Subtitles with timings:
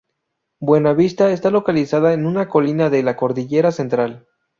[0.59, 4.25] Buenavista está localizado en una colina de la Cordillera Central.